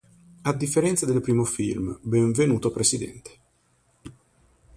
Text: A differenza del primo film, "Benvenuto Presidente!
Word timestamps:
A 0.49 0.51
differenza 0.63 1.05
del 1.05 1.21
primo 1.27 1.43
film, 1.45 1.85
"Benvenuto 2.13 2.67
Presidente! 2.77 3.31